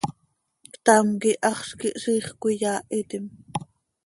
Ctam 0.73 1.07
quih 1.21 1.39
haxz 1.47 1.69
quih 1.79 1.97
ziix 2.03 2.27
cöiyaahitim. 2.41 3.25